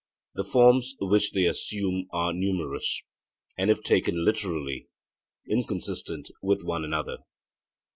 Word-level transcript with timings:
The 0.33 0.43
forms 0.43 0.95
which 0.99 1.31
they 1.31 1.45
assume 1.45 2.07
are 2.11 2.33
numerous, 2.33 3.03
and 3.55 3.69
if 3.69 3.83
taken 3.83 4.25
literally, 4.25 4.87
inconsistent 5.47 6.31
with 6.41 6.63
one 6.63 6.83
another. 6.83 7.17